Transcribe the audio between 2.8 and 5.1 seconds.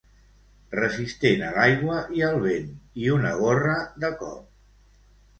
i una gorra de cop.